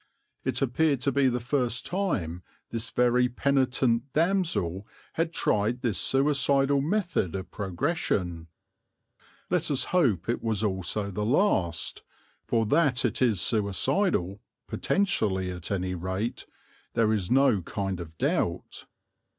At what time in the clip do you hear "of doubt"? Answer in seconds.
17.99-18.87